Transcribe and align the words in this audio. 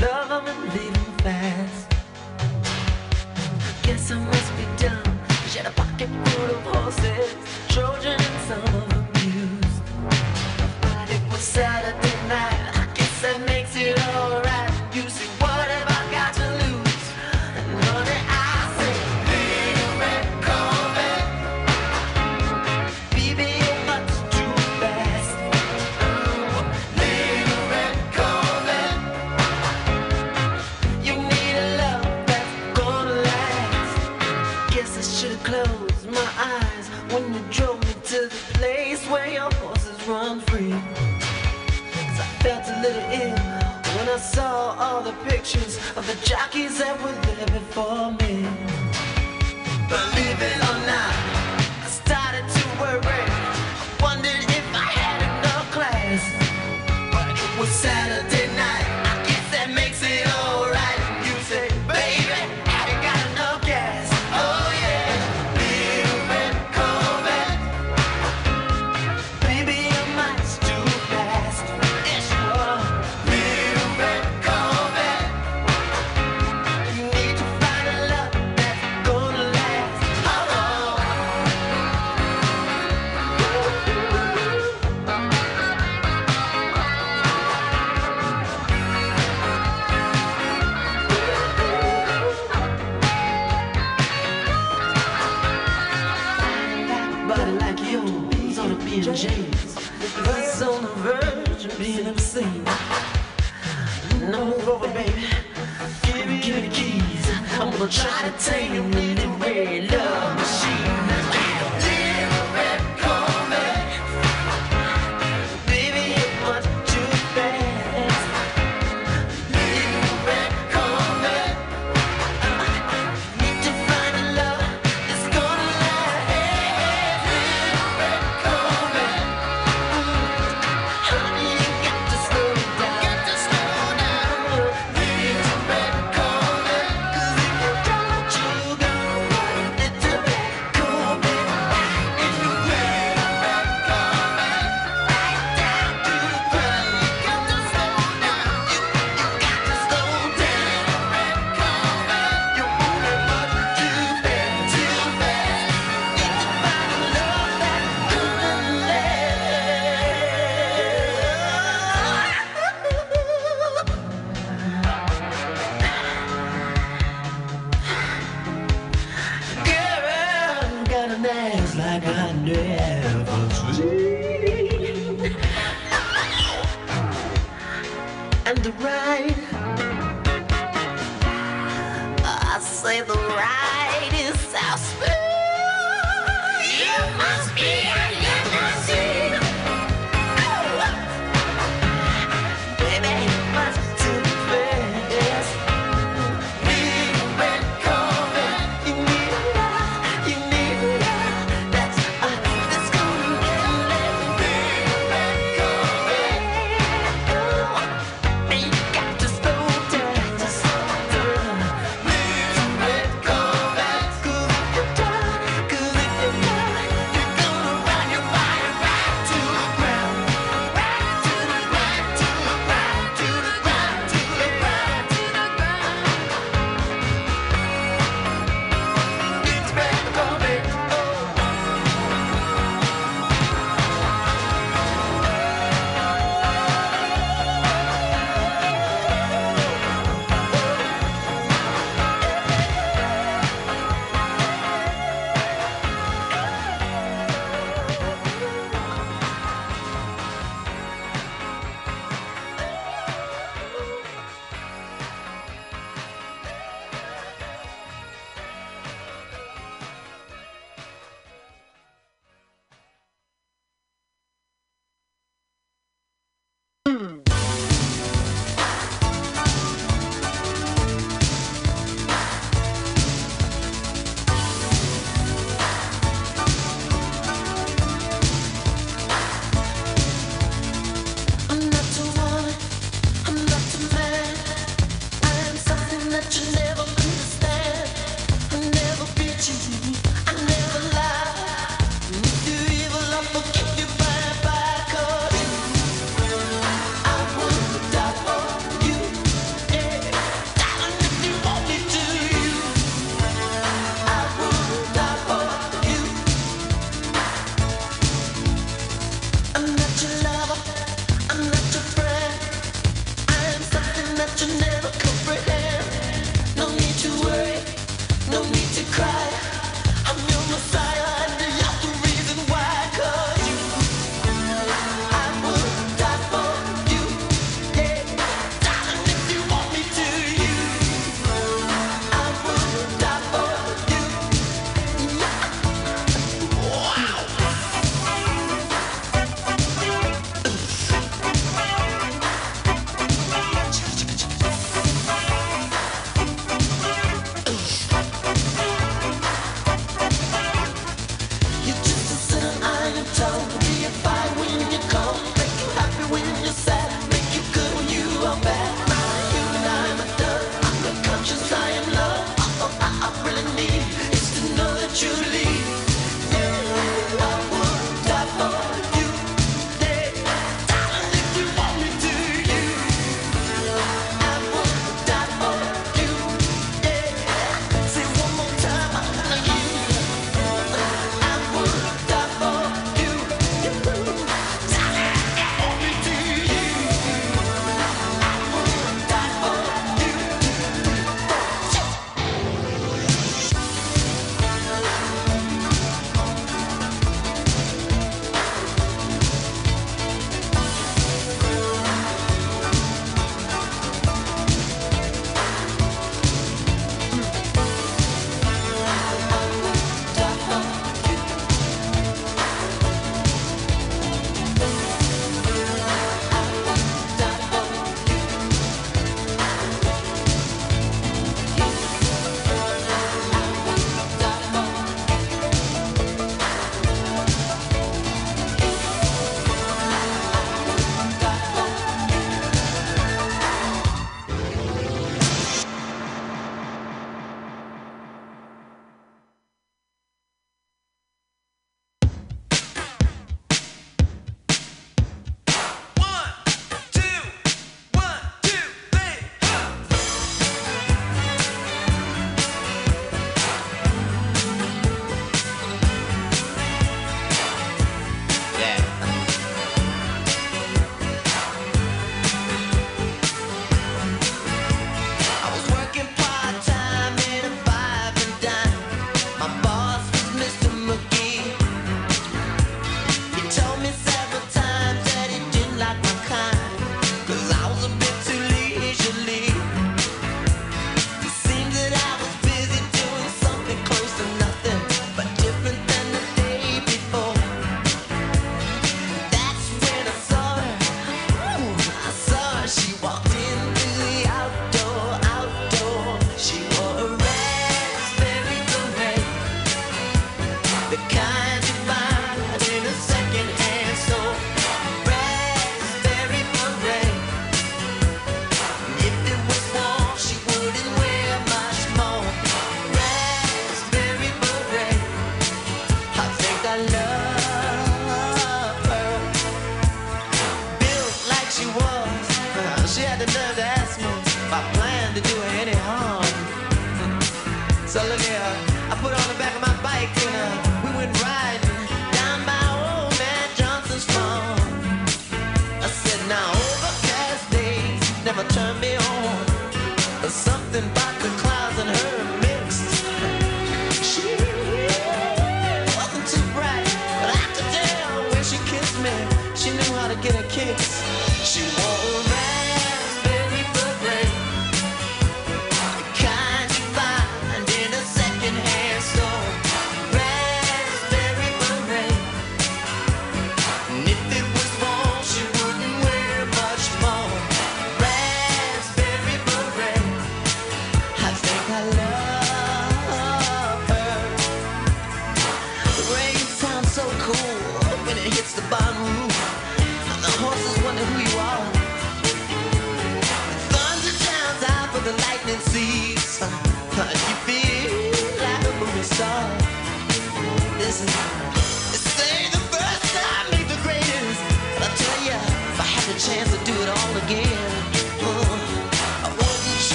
love 0.00 0.48
'em 0.48 0.94
fast. 1.22 1.69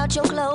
Out 0.00 0.16
your 0.16 0.24
clothes 0.24 0.49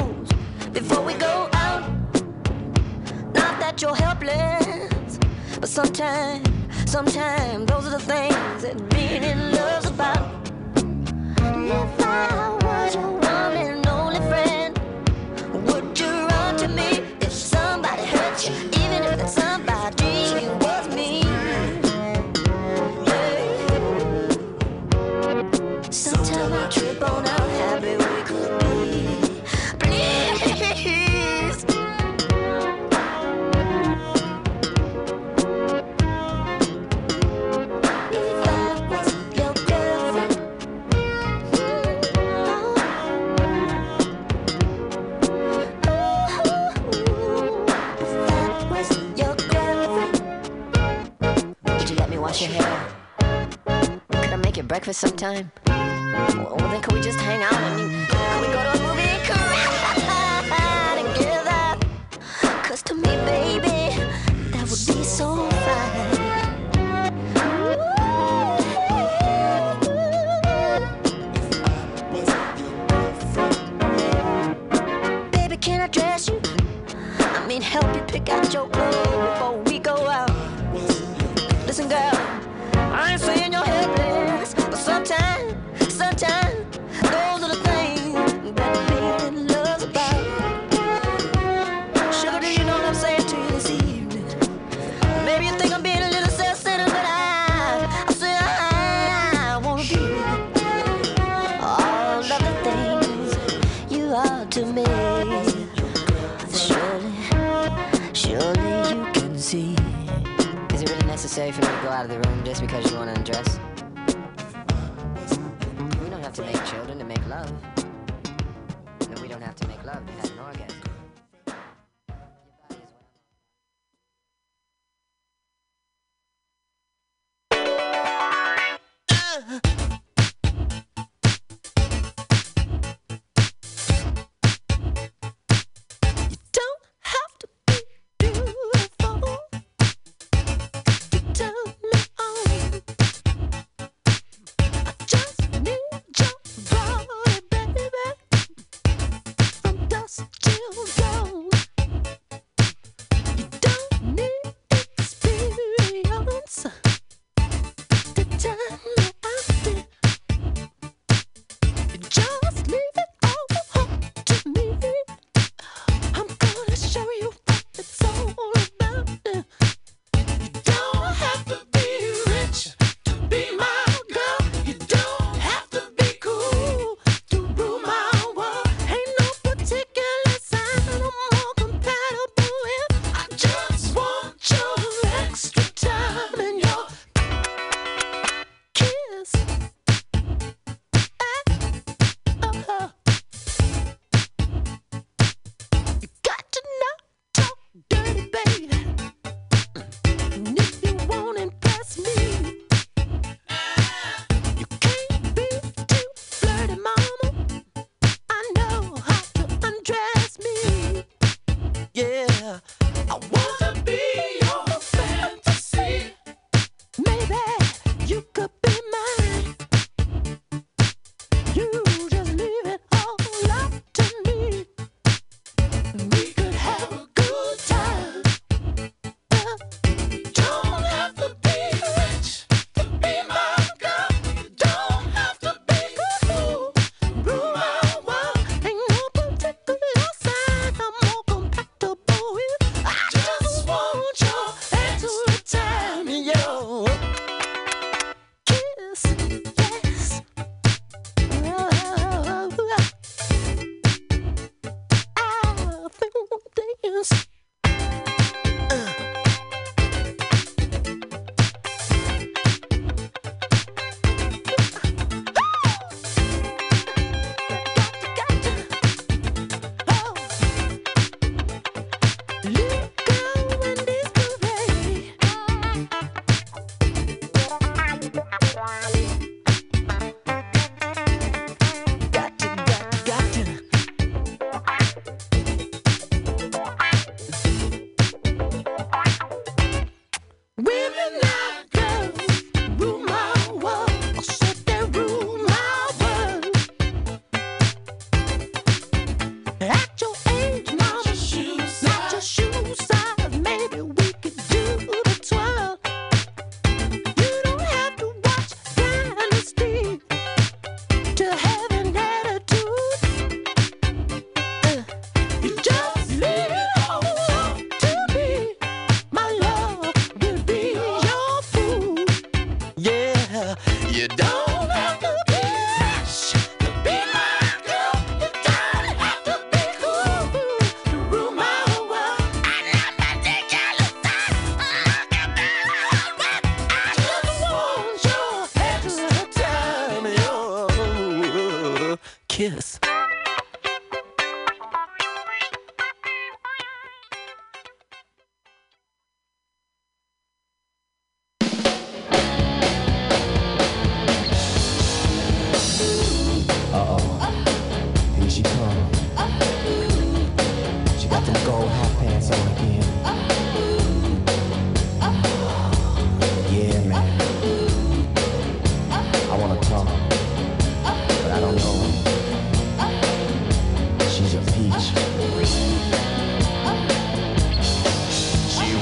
breakfast 55.26 55.64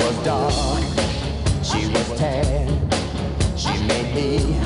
was 0.03 0.17
dark, 0.25 0.83
she 1.63 1.87
was 1.87 2.19
tan. 2.19 2.67
She 3.55 3.71
made 3.87 4.13
me 4.13 4.59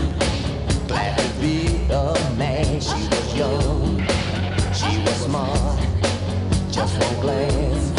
glad 0.88 1.18
to 1.18 1.30
be 1.40 1.86
a 1.92 2.16
man. 2.38 2.82
She 2.82 3.02
was 3.12 3.36
young, 3.36 4.02
she 4.74 4.98
was 5.04 5.18
smart, 5.26 5.80
just 6.72 6.98
one 7.04 7.20
glance, 7.22 7.92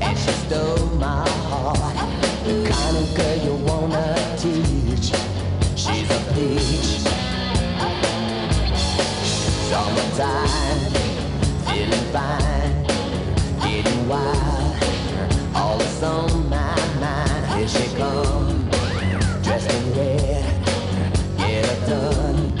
and 0.00 0.16
she 0.16 0.30
stole 0.46 0.86
my 0.96 1.28
heart. 1.48 1.96
The 2.44 2.68
kind 2.70 2.96
of 2.96 3.14
girl 3.16 3.36
you 3.46 3.54
wanna 3.66 4.36
teach. 4.38 5.10
She's 5.74 6.08
a 6.10 6.20
peach. 6.34 7.00
Summertime, 9.70 10.80
feeling 11.66 12.06
fine, 12.14 12.86
getting 13.60 14.08
wild. 14.08 14.60
All 15.54 15.78
my 15.78 16.28
mind. 16.28 16.39
Here 17.60 17.68
she 17.68 17.94
comes, 17.94 18.74
dressed 19.44 19.70
in 19.70 19.92
red. 19.92 20.66
Get 21.36 21.66
her 21.66 21.86
done. 21.90 22.52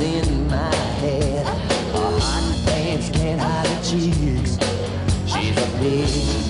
In 0.00 0.46
my 0.48 0.74
head. 0.74 1.46
Her 1.46 2.18
hot 2.20 2.66
pants 2.66 3.10
can't 3.10 3.40
hide 3.40 3.66
her 3.66 3.82
cheeks. 3.82 4.58
She's 5.26 5.56
a 5.56 5.66
peach. 5.78 6.47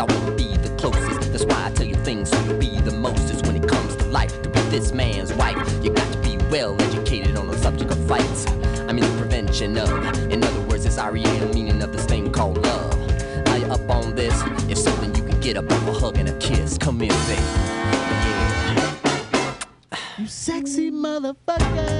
I 0.00 0.04
wanna 0.04 0.32
be 0.34 0.56
the 0.56 0.70
closest. 0.78 1.30
That's 1.30 1.44
why 1.44 1.66
I 1.66 1.70
tell 1.72 1.86
you 1.86 1.94
things 1.96 2.30
so 2.30 2.40
you'll 2.44 2.56
be 2.56 2.80
the 2.80 2.90
mostest 2.90 3.46
when 3.46 3.56
it 3.56 3.68
comes 3.68 3.96
to 3.96 4.06
life. 4.06 4.40
To 4.42 4.48
be 4.48 4.60
this 4.70 4.94
man's 4.94 5.30
wife, 5.34 5.58
you 5.84 5.90
got 5.92 6.10
to 6.10 6.18
be 6.20 6.38
well 6.50 6.80
educated 6.80 7.36
on 7.36 7.48
the 7.48 7.58
subject 7.58 7.90
of 7.90 8.08
fights. 8.08 8.46
I 8.88 8.92
mean 8.92 9.04
the 9.04 9.18
prevention 9.18 9.76
of. 9.76 9.90
In 10.32 10.42
other 10.42 10.60
words, 10.62 10.86
it's 10.86 10.96
REM 10.96 11.50
meaning 11.52 11.82
of 11.82 11.92
this 11.92 12.06
thing 12.06 12.32
called 12.32 12.62
love. 12.62 12.94
Are 13.48 13.58
you 13.58 13.66
up 13.66 13.90
on 13.90 14.14
this? 14.14 14.42
If 14.70 14.78
so, 14.78 14.90
then 15.02 15.14
you 15.14 15.22
can 15.22 15.38
get 15.40 15.58
up 15.58 15.70
off 15.70 15.86
a 15.86 15.92
hug 15.92 16.16
and 16.16 16.30
a 16.30 16.38
kiss. 16.38 16.78
Come 16.78 17.00
here, 17.00 17.12
baby. 17.28 17.42
You 20.18 20.26
sexy 20.26 20.90
motherfucker. 20.90 21.99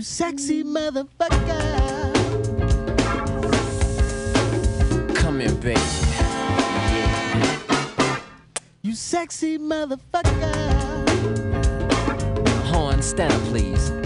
You 0.00 0.04
sexy 0.04 0.64
motherfucker. 0.64 2.14
Come 5.14 5.40
here, 5.40 5.52
baby. 5.56 5.78
Yeah. 6.94 8.20
You 8.80 8.94
sexy 8.94 9.58
motherfucker. 9.58 11.06
Horn, 12.68 13.02
stand 13.02 13.34
up, 13.34 13.42
please. 13.42 13.99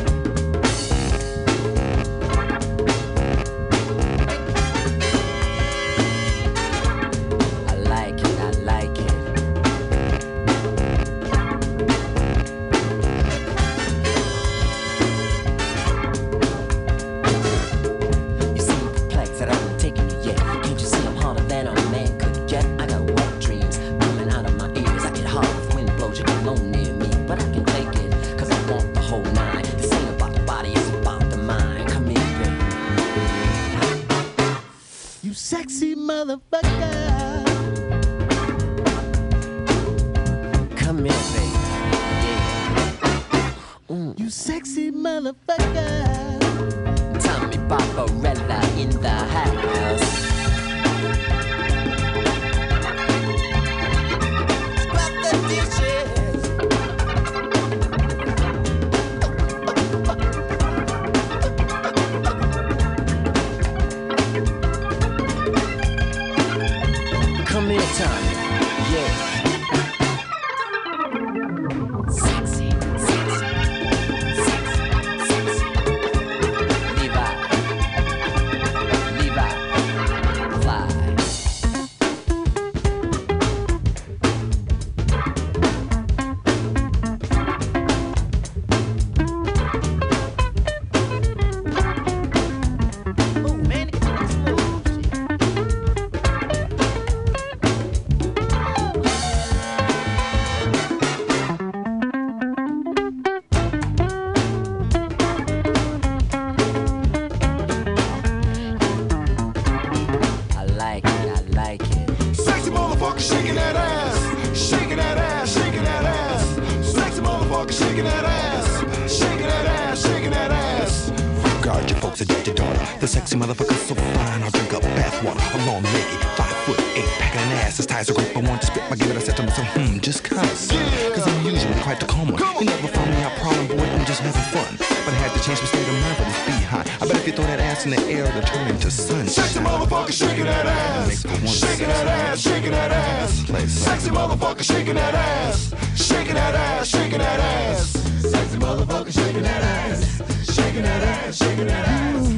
motherfucker 140.05 140.12
shaking 140.12 140.44
that 140.44 140.66
ass. 140.66 141.22
Shaking 141.59 141.88
that 141.88 142.07
ass, 142.07 142.40
shaking 142.40 142.70
that 142.70 142.90
ass. 142.90 143.72
Sexy 143.72 144.11
motherfucker 144.11 144.62
shaking 144.62 144.94
that 144.94 145.14
ass. 145.14 145.74
Shaking 145.96 146.34
that 146.34 146.55
ass, 146.55 146.88
shaking 146.88 147.18
that 147.18 147.40
ass. 147.40 147.88
Sexy 148.20 148.59
motherfucker 148.59 149.12
shaking 149.12 149.42
that 149.42 149.62
ass. 149.62 150.55
Shaking 150.55 150.82
that 150.82 151.02
ass, 151.02 151.36
shaking 151.36 151.66
that 151.66 151.88
ass. 151.88 152.28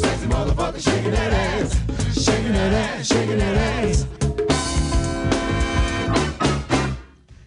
Sexy 0.00 0.26
motherfucker 0.26 0.80
shaking 0.80 1.10
that 1.10 1.32
ass. 1.32 2.24
Shaking 2.24 2.52
that 2.52 2.72
ass, 2.72 3.06
shaking 3.06 3.38
that 3.38 3.56
ass. 3.56 4.06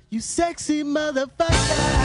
You 0.10 0.20
sexy 0.20 0.84
motherfucker. 0.84 1.99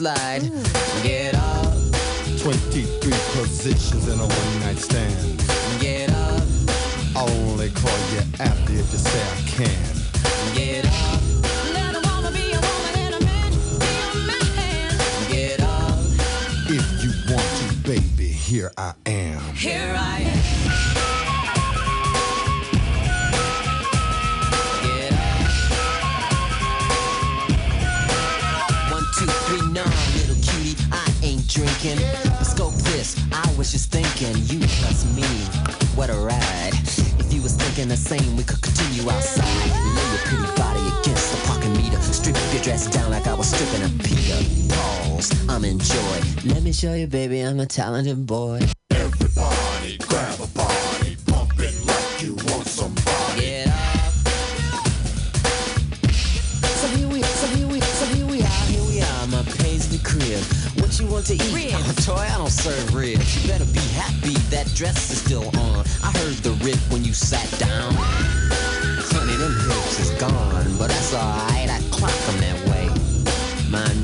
slide. 0.00 0.49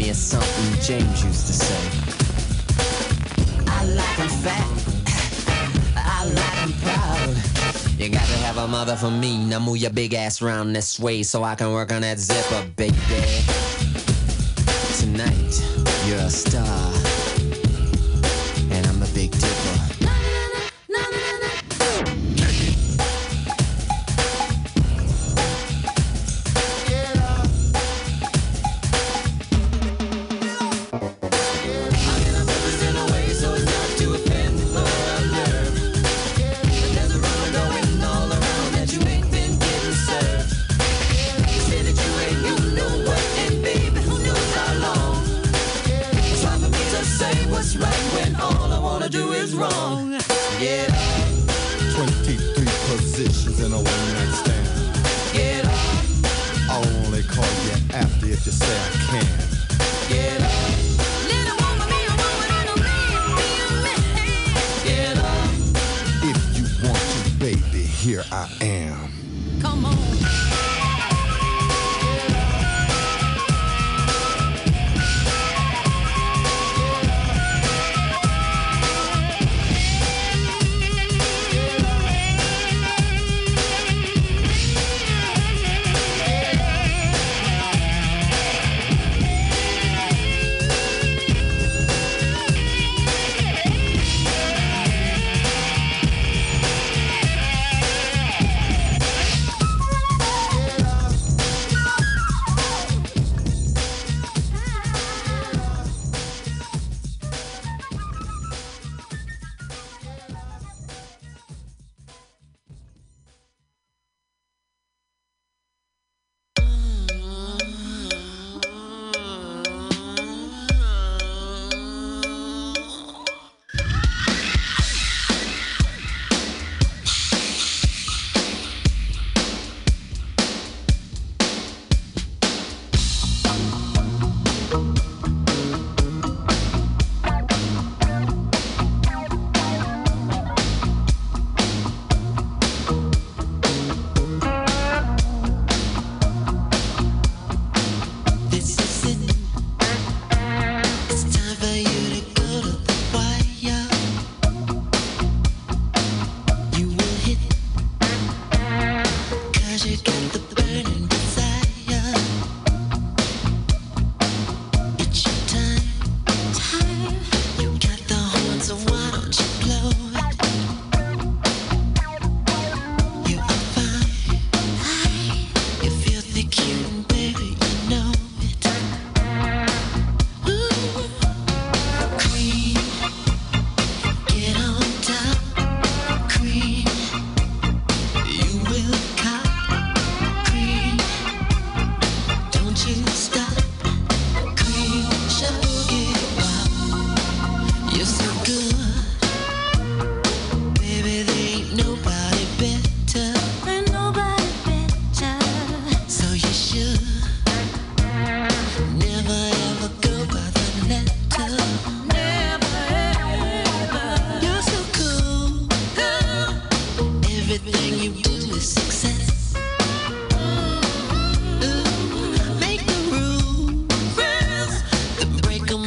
It's 0.09 0.21
something 0.21 0.81
James 0.81 1.25
used 1.25 1.49
to 1.49 1.53
say. 1.53 1.75
I 3.67 3.85
like 3.87 4.17
him 4.17 4.29
fat. 4.29 4.69
I 5.97 6.25
like 6.33 6.59
him 6.59 6.73
proud. 6.81 7.99
You 7.99 8.11
gotta 8.11 8.39
have 8.39 8.57
a 8.57 8.69
mother 8.69 8.95
for 8.95 9.11
me. 9.11 9.45
Now 9.45 9.59
move 9.59 9.79
your 9.79 9.91
big 9.91 10.15
ass 10.15 10.41
round 10.41 10.77
this 10.77 11.01
way 11.01 11.25
so 11.25 11.43
I 11.43 11.57
can 11.57 11.73
work 11.73 11.91
on 11.91 12.03
that 12.03 12.21
zipper, 12.21 12.65
baby. 12.77 12.95
Tonight, 15.01 15.61
you're 16.07 16.21
a 16.21 16.31
star. 16.31 17.06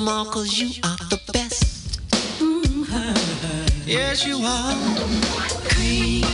Cause 0.10 0.58
you 0.58 0.70
are 0.84 0.98
the 1.10 1.20
best. 1.34 2.00
Mhm. 2.40 2.88
Yes, 3.86 4.26
you 4.26 4.38
are. 4.44 4.76
Cream, 5.70 6.26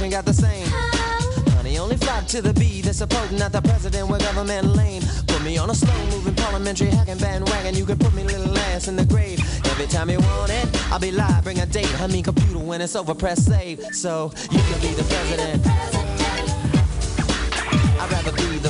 damn 0.00 0.10
got 0.10 0.24
the 0.24 0.32
same. 0.32 0.66
Honey, 1.56 1.78
only 1.78 1.96
flock 1.96 2.26
to 2.26 2.40
the 2.40 2.54
beat 2.54 2.84
that's 2.84 2.98
supporting 2.98 3.38
not 3.38 3.52
the 3.52 3.60
president 3.60 4.08
with 4.08 4.22
government 4.22 4.74
lame. 4.74 5.02
Put 5.26 5.42
me 5.44 5.58
on 5.58 5.68
a 5.68 5.74
slow 5.74 5.94
moving 6.06 6.34
parliamentary 6.36 6.88
hacking 6.88 7.18
bandwagon. 7.18 7.74
You 7.74 7.84
can 7.84 7.98
put 7.98 8.14
me 8.14 8.24
little 8.24 8.56
ass 8.72 8.88
in 8.88 8.96
the 8.96 9.04
grave. 9.04 9.40
Every 9.66 9.86
time 9.86 10.08
you 10.08 10.18
want 10.18 10.52
it, 10.52 10.66
I'll 10.90 10.98
be 10.98 11.10
live, 11.10 11.44
bring 11.44 11.58
a 11.58 11.66
date. 11.66 12.00
I 12.00 12.06
mean, 12.06 12.24
computer 12.24 12.58
when 12.58 12.80
it's 12.80 12.96
over, 12.96 13.14
press 13.14 13.44
save. 13.44 13.80
So 13.92 14.32
you 14.50 14.60
can 14.60 14.80
be 14.80 14.88
the 14.94 15.04
president. 15.04 15.66
I'd 18.00 18.10
rather 18.10 18.32
be 18.32 18.58
the 18.58 18.69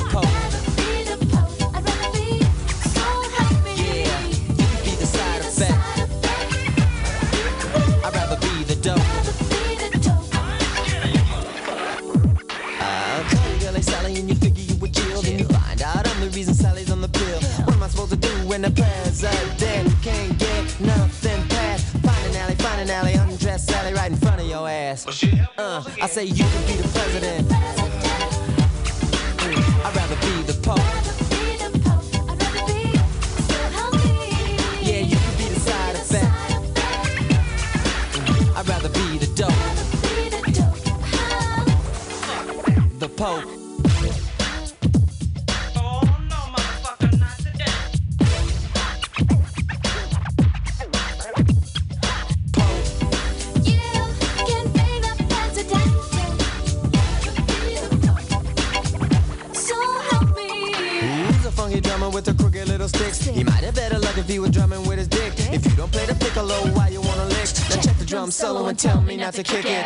not 69.21 69.33
to 69.35 69.43
kick 69.43 69.65
it. 69.65 69.85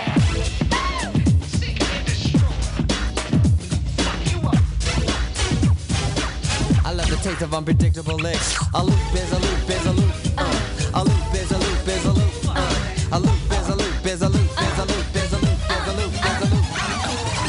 I 6.86 6.94
love 6.94 7.10
the 7.10 7.20
taste 7.22 7.42
of 7.42 7.54
unpredictable 7.54 8.16
licks. 8.16 8.58
A 8.74 8.82
loop 8.82 8.96
is 9.14 9.32
a 9.34 9.40
loop 9.40 9.70
is 9.70 9.86
a 9.88 9.92
loop. 9.92 10.14
Uh. 10.38 10.92
A 10.94 11.04
loop 11.04 11.34
is 11.34 11.52
a 11.52 11.58
loop 11.58 11.88
is 11.88 12.06
a 12.06 12.14
loop. 12.14 12.32
Uh. 12.48 13.12
A 13.12 13.20
loop 13.20 13.52
is 13.52 13.68
a 13.68 13.76
loop 13.76 14.06
is 14.06 14.22
a 14.22 14.30
loop 14.30 14.62
is 14.62 14.80
a 14.80 14.86
loop 14.86 15.16
is 15.16 15.34
a 15.34 15.38
loop 15.44 15.70
is 15.70 15.88
a 15.90 15.96
loop 16.00 16.14
is 16.14 16.42
a 16.42 16.56
loop. 16.56 16.66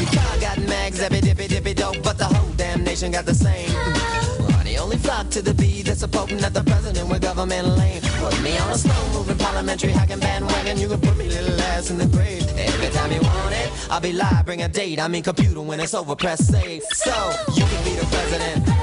Your 0.01 0.21
car 0.21 0.37
got 0.41 0.57
mags, 0.67 0.99
every 0.99 1.21
dippy 1.21 1.47
dippy 1.47 1.73
dope, 1.73 2.03
but 2.03 2.17
the 2.17 2.25
whole 2.25 2.51
damn 2.57 2.83
nation 2.83 3.11
got 3.11 3.25
the 3.25 3.33
same. 3.33 3.69
Honey, 4.51 4.77
only 4.77 4.97
flock 4.97 5.29
to 5.29 5.41
the 5.41 5.53
beat 5.53 5.85
that's 5.85 6.01
supporting 6.01 6.41
not 6.41 6.53
the 6.53 6.63
president 6.65 7.07
with 7.07 7.21
government 7.21 7.65
lane. 7.77 8.01
Put 8.19 8.41
me 8.41 8.57
on 8.57 8.71
a 8.71 8.77
slow 8.77 9.13
moving 9.13 9.37
parliamentary 9.37 9.93
hacking 9.93 10.19
bandwagon. 10.19 10.46
In 11.89 11.97
the 11.97 12.07
grave. 12.07 12.45
Every 12.57 12.89
time 12.89 13.13
you 13.13 13.21
want 13.21 13.53
it, 13.53 13.71
I'll 13.89 14.01
be 14.01 14.11
live, 14.11 14.45
bring 14.45 14.61
a 14.61 14.67
date. 14.67 14.99
I 14.99 15.07
mean 15.07 15.23
computer 15.23 15.61
when 15.61 15.79
it's 15.79 15.93
over, 15.93 16.17
press 16.17 16.45
save. 16.45 16.83
So 16.91 17.31
you 17.55 17.63
can 17.65 17.83
be 17.85 17.91
the 17.91 18.05
president. 18.07 18.76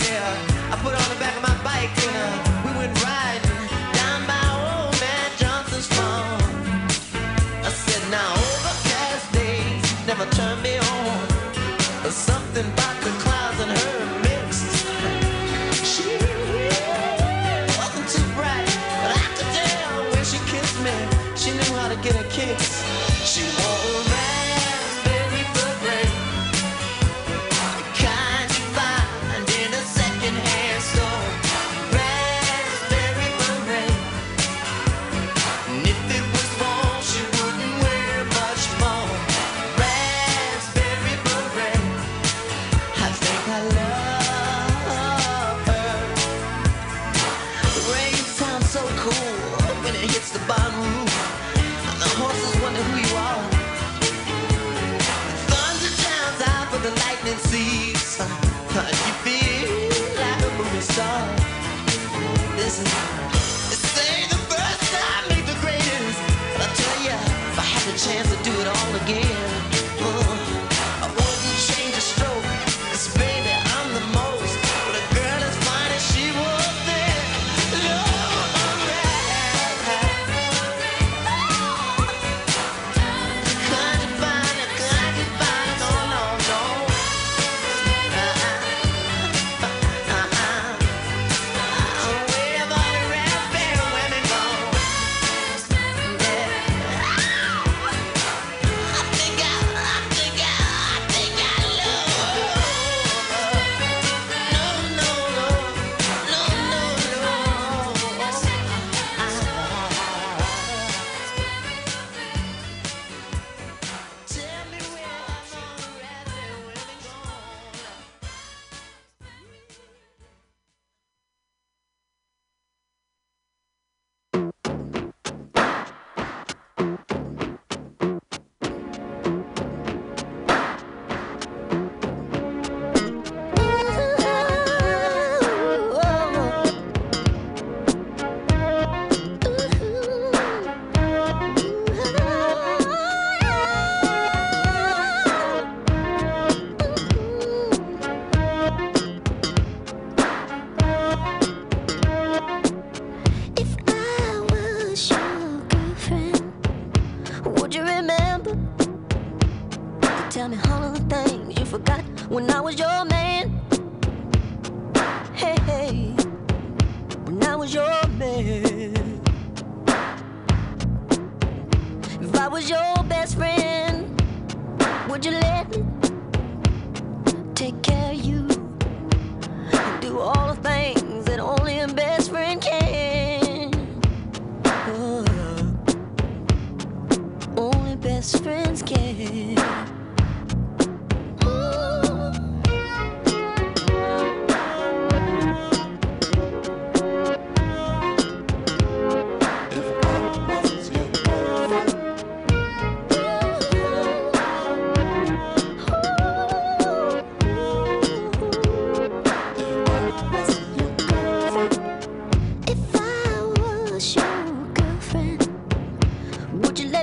I 0.00 0.78
put 0.82 0.94
on 0.94 1.08
the 1.08 1.18
back 1.18 1.36
of 1.36 1.42
my 1.42 1.64
bike 1.64 1.90
and 2.06 2.46
uh, 2.46 2.47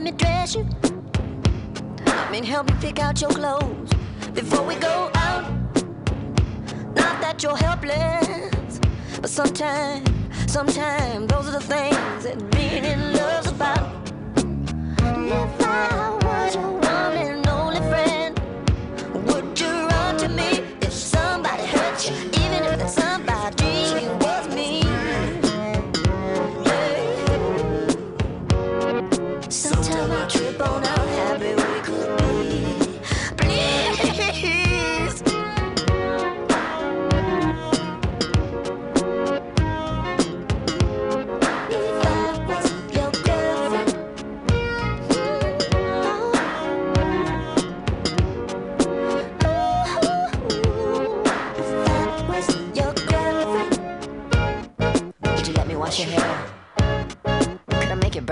me 0.06 0.12
dress 0.12 0.54
you. 0.54 0.68
I 2.06 2.30
mean, 2.32 2.44
help 2.44 2.68
me 2.68 2.76
pick 2.80 3.00
out 3.00 3.20
your 3.22 3.32
clothes 3.32 3.90
before 4.36 4.64
we 4.64 4.76
go 4.76 5.10
out. 5.16 5.52
Not 6.94 7.16
that 7.22 7.42
you're 7.42 7.58
helpless, 7.58 8.80
but 9.20 9.32
sometimes, 9.32 10.08
sometimes 10.46 11.26
those 11.28 11.48
are 11.48 11.54
the 11.54 11.60
things 11.60 12.24
that 12.26 12.38
being 12.52 12.86
in 12.86 13.14
love's 13.14 13.50
about. 13.50 14.12
If 14.38 15.62
I 15.62 16.25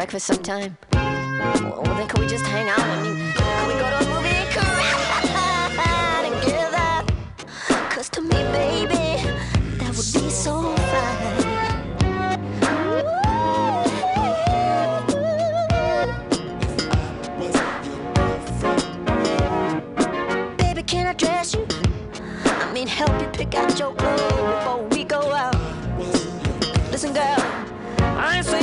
breakfast 0.03 0.27
sometime. 0.27 0.77
Well, 0.91 1.81
well 1.81 1.95
then, 1.95 2.09
can 2.09 2.19
we 2.19 2.27
just 2.27 2.45
hang 2.45 2.67
out? 2.67 2.77
I 2.77 3.01
mean, 3.03 3.31
can 3.31 3.67
we 3.69 3.73
go 3.75 3.89
to 3.89 3.95
a 3.95 4.05
movie? 4.13 4.35
Come 4.51 4.67
on, 5.79 6.41
together. 6.41 6.91
Cause 7.89 8.09
to 8.09 8.21
me, 8.21 8.35
baby, 8.51 9.23
that 9.77 9.95
would 9.95 10.11
be 10.11 10.29
so 10.29 10.75
fine. 10.91 11.37
Baby, 20.57 20.83
can 20.83 21.07
I 21.07 21.13
dress 21.13 21.53
you? 21.53 21.65
I 22.43 22.73
mean, 22.73 22.87
help 22.87 23.21
you 23.21 23.27
pick 23.29 23.55
out 23.55 23.79
your 23.79 23.95
clothes 23.95 24.21
before 24.21 24.83
we 24.89 25.05
go 25.05 25.21
out. 25.31 25.55
Listen, 26.91 27.13
girl, 27.13 27.39
I 28.17 28.35
ain't 28.35 28.45
saying. 28.45 28.62